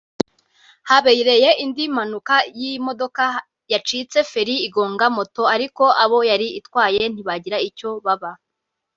habereye 0.89 1.49
indi 1.63 1.83
mpanuka 1.93 2.35
y’imodoka 2.59 3.23
yacitse 3.71 4.17
feri 4.31 4.55
igonga 4.67 5.05
moto 5.17 5.43
ariko 5.55 5.83
abo 6.03 6.17
yari 6.31 6.47
itwaye 6.59 7.01
ntibagira 7.11 7.57
icyo 7.69 7.89
baba 8.05 8.31